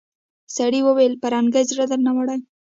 [0.55, 2.39] سړي وويل پرنګۍ زړه درنه وړی.